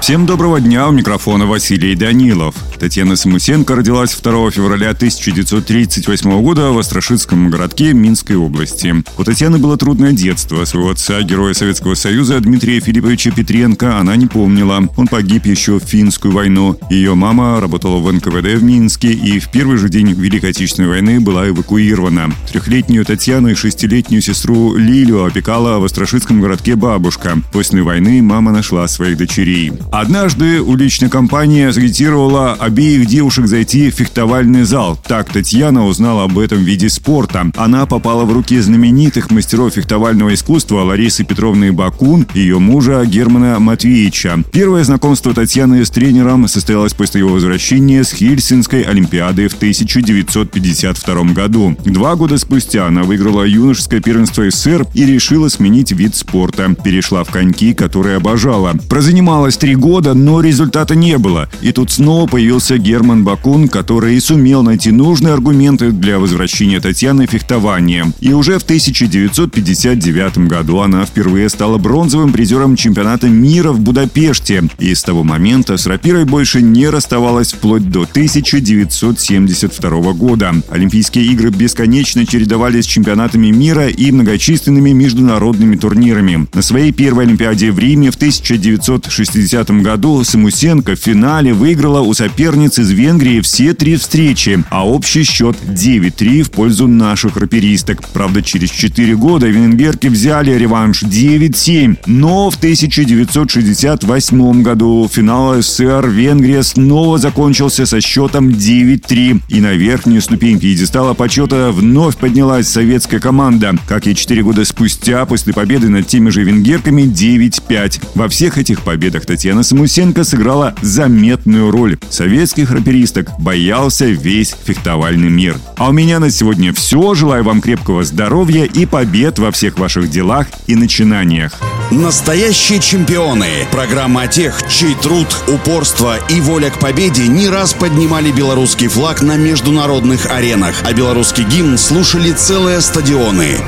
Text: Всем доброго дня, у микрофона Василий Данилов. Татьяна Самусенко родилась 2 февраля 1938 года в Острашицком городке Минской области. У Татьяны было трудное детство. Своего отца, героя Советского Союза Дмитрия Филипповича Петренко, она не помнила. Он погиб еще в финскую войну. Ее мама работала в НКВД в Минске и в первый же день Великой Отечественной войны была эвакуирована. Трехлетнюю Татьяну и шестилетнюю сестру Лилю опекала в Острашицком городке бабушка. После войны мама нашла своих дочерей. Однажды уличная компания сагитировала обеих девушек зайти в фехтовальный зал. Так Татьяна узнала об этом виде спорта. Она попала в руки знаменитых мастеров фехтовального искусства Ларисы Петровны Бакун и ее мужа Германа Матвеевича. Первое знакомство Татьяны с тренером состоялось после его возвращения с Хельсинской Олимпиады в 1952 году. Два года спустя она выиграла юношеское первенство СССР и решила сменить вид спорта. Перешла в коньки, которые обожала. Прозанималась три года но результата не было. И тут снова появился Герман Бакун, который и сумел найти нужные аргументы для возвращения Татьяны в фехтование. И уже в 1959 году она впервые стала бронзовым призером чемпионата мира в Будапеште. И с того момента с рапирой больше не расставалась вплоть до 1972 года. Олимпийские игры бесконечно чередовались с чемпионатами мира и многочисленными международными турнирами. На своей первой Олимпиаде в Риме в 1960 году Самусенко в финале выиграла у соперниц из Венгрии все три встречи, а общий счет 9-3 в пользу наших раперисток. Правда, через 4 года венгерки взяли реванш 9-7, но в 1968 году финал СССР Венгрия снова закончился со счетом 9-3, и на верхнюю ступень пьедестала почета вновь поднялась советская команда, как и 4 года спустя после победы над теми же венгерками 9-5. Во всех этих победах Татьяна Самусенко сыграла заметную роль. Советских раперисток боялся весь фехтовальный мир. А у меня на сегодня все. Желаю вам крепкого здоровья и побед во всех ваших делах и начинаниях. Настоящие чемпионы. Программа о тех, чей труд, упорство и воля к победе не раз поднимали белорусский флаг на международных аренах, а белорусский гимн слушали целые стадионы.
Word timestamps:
Всем 0.00 0.24
доброго 0.24 0.60
дня, 0.60 0.88
у 0.88 0.92
микрофона 0.92 1.46
Василий 1.46 1.96
Данилов. 1.96 2.54
Татьяна 2.78 3.16
Самусенко 3.16 3.74
родилась 3.74 4.14
2 4.14 4.50
февраля 4.52 4.90
1938 4.90 6.42
года 6.42 6.70
в 6.70 6.78
Острашицком 6.78 7.50
городке 7.50 7.92
Минской 7.92 8.36
области. 8.36 8.94
У 9.18 9.24
Татьяны 9.24 9.58
было 9.58 9.76
трудное 9.76 10.12
детство. 10.12 10.64
Своего 10.64 10.90
отца, 10.90 11.22
героя 11.22 11.54
Советского 11.54 11.94
Союза 11.94 12.38
Дмитрия 12.38 12.78
Филипповича 12.78 13.32
Петренко, 13.32 13.98
она 13.98 14.14
не 14.14 14.26
помнила. 14.26 14.88
Он 14.96 15.08
погиб 15.08 15.46
еще 15.46 15.80
в 15.80 15.82
финскую 15.82 16.32
войну. 16.32 16.78
Ее 16.88 17.14
мама 17.16 17.60
работала 17.60 17.98
в 17.98 18.12
НКВД 18.12 18.60
в 18.60 18.62
Минске 18.62 19.10
и 19.10 19.40
в 19.40 19.50
первый 19.50 19.78
же 19.78 19.88
день 19.88 20.12
Великой 20.12 20.50
Отечественной 20.50 20.88
войны 20.88 21.20
была 21.20 21.48
эвакуирована. 21.48 22.30
Трехлетнюю 22.52 23.04
Татьяну 23.04 23.48
и 23.48 23.54
шестилетнюю 23.54 24.22
сестру 24.22 24.76
Лилю 24.76 25.24
опекала 25.24 25.78
в 25.78 25.84
Острашицком 25.84 26.40
городке 26.40 26.76
бабушка. 26.76 27.38
После 27.52 27.82
войны 27.82 28.22
мама 28.22 28.52
нашла 28.52 28.86
своих 28.86 29.16
дочерей. 29.16 29.72
Однажды 29.92 30.60
уличная 30.60 31.08
компания 31.08 31.72
сагитировала 31.72 32.54
обеих 32.54 33.06
девушек 33.06 33.46
зайти 33.46 33.90
в 33.90 33.94
фехтовальный 33.94 34.64
зал. 34.64 34.98
Так 35.06 35.30
Татьяна 35.32 35.86
узнала 35.86 36.24
об 36.24 36.38
этом 36.38 36.58
виде 36.58 36.88
спорта. 36.88 37.50
Она 37.56 37.86
попала 37.86 38.24
в 38.24 38.32
руки 38.32 38.58
знаменитых 38.58 39.30
мастеров 39.30 39.74
фехтовального 39.74 40.34
искусства 40.34 40.82
Ларисы 40.82 41.24
Петровны 41.24 41.72
Бакун 41.72 42.26
и 42.34 42.40
ее 42.40 42.58
мужа 42.58 43.04
Германа 43.04 43.58
Матвеевича. 43.58 44.42
Первое 44.52 44.84
знакомство 44.84 45.32
Татьяны 45.32 45.84
с 45.84 45.90
тренером 45.90 46.48
состоялось 46.48 46.94
после 46.94 47.20
его 47.20 47.30
возвращения 47.30 48.04
с 48.04 48.12
Хельсинской 48.12 48.82
Олимпиады 48.82 49.48
в 49.48 49.54
1952 49.54 51.22
году. 51.32 51.76
Два 51.84 52.16
года 52.16 52.38
спустя 52.38 52.86
она 52.86 53.02
выиграла 53.02 53.44
юношеское 53.44 54.00
первенство 54.00 54.48
СССР 54.50 54.86
и 54.94 55.06
решила 55.06 55.48
сменить 55.48 55.92
вид 55.92 56.14
спорта. 56.14 56.74
Перешла 56.82 57.24
в 57.24 57.30
коньки, 57.30 57.72
которые 57.72 58.16
обожала. 58.16 58.74
Прозанималась 58.88 59.56
три 59.56 59.75
года 59.76 60.14
но 60.14 60.40
результата 60.40 60.94
не 60.94 61.18
было. 61.18 61.48
И 61.60 61.72
тут 61.72 61.90
снова 61.90 62.26
появился 62.26 62.78
Герман 62.78 63.24
Бакун, 63.24 63.68
который 63.68 64.16
и 64.16 64.20
сумел 64.20 64.62
найти 64.62 64.90
нужные 64.90 65.34
аргументы 65.34 65.92
для 65.92 66.18
возвращения 66.18 66.80
Татьяны 66.80 67.26
в 67.26 67.30
фехтование. 67.30 68.12
И 68.20 68.32
уже 68.32 68.58
в 68.58 68.62
1959 68.62 70.38
году 70.48 70.80
она 70.80 71.04
впервые 71.04 71.48
стала 71.48 71.78
бронзовым 71.78 72.32
призером 72.32 72.76
чемпионата 72.76 73.28
мира 73.28 73.72
в 73.72 73.80
Будапеште. 73.80 74.64
И 74.78 74.94
с 74.94 75.02
того 75.02 75.22
момента 75.22 75.76
с 75.76 75.86
рапирой 75.86 76.24
больше 76.24 76.62
не 76.62 76.88
расставалась 76.88 77.52
вплоть 77.52 77.90
до 77.90 78.02
1972 78.02 80.12
года. 80.12 80.54
Олимпийские 80.70 81.26
игры 81.26 81.50
бесконечно 81.50 82.26
чередовались 82.26 82.84
с 82.84 82.88
чемпионатами 82.88 83.48
мира 83.48 83.88
и 83.88 84.10
многочисленными 84.10 84.90
международными 84.90 85.76
турнирами. 85.76 86.46
На 86.54 86.62
своей 86.62 86.92
первой 86.92 87.24
Олимпиаде 87.24 87.70
в 87.70 87.78
Риме 87.78 88.10
в 88.10 88.16
1960 88.16 89.65
году 89.70 90.24
Самусенко 90.24 90.96
в 90.96 90.98
финале 90.98 91.52
выиграла 91.52 92.00
у 92.00 92.14
соперниц 92.14 92.78
из 92.78 92.90
Венгрии 92.90 93.40
все 93.40 93.74
три 93.74 93.96
встречи, 93.96 94.64
а 94.70 94.86
общий 94.86 95.24
счет 95.24 95.56
9-3 95.66 96.42
в 96.42 96.50
пользу 96.50 96.86
наших 96.86 97.36
раперисток. 97.36 98.02
Правда, 98.12 98.42
через 98.42 98.70
4 98.70 99.16
года 99.16 99.46
венгерки 99.46 100.06
взяли 100.06 100.52
реванш 100.52 101.02
9-7, 101.02 101.98
но 102.06 102.50
в 102.50 102.56
1968 102.56 104.62
году 104.62 105.08
финал 105.12 105.60
СССР 105.60 106.08
Венгрия 106.08 106.62
снова 106.62 107.18
закончился 107.18 107.86
со 107.86 108.00
счетом 108.00 108.48
9-3, 108.48 109.40
и 109.48 109.60
на 109.60 109.72
верхнюю 109.72 110.22
ступень 110.22 110.58
пьедестала 110.58 111.14
почета 111.14 111.70
вновь 111.72 112.16
поднялась 112.16 112.68
советская 112.68 113.20
команда, 113.20 113.74
как 113.86 114.06
и 114.06 114.14
4 114.14 114.42
года 114.42 114.64
спустя 114.64 115.24
после 115.26 115.52
победы 115.52 115.88
над 115.88 116.06
теми 116.06 116.30
же 116.30 116.44
венгерками 116.44 117.02
9-5. 117.02 118.02
Во 118.14 118.28
всех 118.28 118.58
этих 118.58 118.82
победах 118.82 119.26
Татьяна 119.26 119.55
Самусенко 119.62 120.24
сыграла 120.24 120.74
заметную 120.82 121.70
роль. 121.70 121.98
Советских 122.10 122.70
раперисток 122.70 123.28
боялся 123.38 124.06
весь 124.06 124.54
фехтовальный 124.64 125.28
мир. 125.28 125.56
А 125.76 125.88
у 125.88 125.92
меня 125.92 126.18
на 126.18 126.30
сегодня 126.30 126.72
все. 126.72 127.14
Желаю 127.14 127.44
вам 127.44 127.60
крепкого 127.60 128.04
здоровья 128.04 128.64
и 128.64 128.86
побед 128.86 129.38
во 129.38 129.50
всех 129.50 129.78
ваших 129.78 130.10
делах 130.10 130.46
и 130.66 130.74
начинаниях. 130.74 131.52
Настоящие 131.90 132.80
чемпионы. 132.80 133.46
Программа 133.70 134.22
о 134.22 134.26
тех, 134.26 134.60
чей 134.68 134.94
труд, 134.94 135.28
упорство 135.46 136.16
и 136.28 136.40
воля 136.40 136.70
к 136.70 136.78
победе 136.78 137.28
не 137.28 137.48
раз 137.48 137.74
поднимали 137.74 138.32
белорусский 138.32 138.88
флаг 138.88 139.22
на 139.22 139.36
международных 139.36 140.26
аренах, 140.26 140.74
а 140.84 140.92
белорусский 140.92 141.44
гимн 141.44 141.78
слушали 141.78 142.32
целые 142.32 142.80
стадионы. 142.80 143.58